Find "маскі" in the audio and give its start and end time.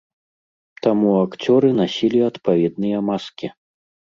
3.11-3.47